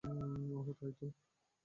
ওহ, 0.55 0.67
তাইতো! 0.79 1.07